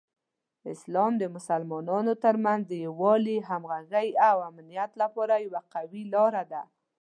اسلام 0.73 1.11
د 1.19 1.23
مسلمانانو 1.35 2.13
ترمنځ 2.23 2.61
د 2.67 2.73
یووالي، 2.85 3.37
همغږۍ، 3.49 4.09
او 4.29 4.37
امنیت 4.49 4.91
لپاره 5.01 5.33
یوه 5.45 5.61
قوي 5.73 6.03
لاره 6.13 6.43
ده. 6.51 6.63